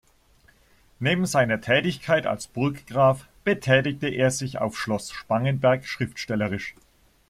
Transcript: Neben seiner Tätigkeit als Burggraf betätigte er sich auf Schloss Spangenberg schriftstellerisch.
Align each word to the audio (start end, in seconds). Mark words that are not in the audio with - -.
Neben 0.97 1.27
seiner 1.27 1.61
Tätigkeit 1.61 2.25
als 2.25 2.47
Burggraf 2.47 3.27
betätigte 3.43 4.07
er 4.09 4.31
sich 4.31 4.57
auf 4.57 4.75
Schloss 4.75 5.11
Spangenberg 5.11 5.85
schriftstellerisch. 5.85 6.73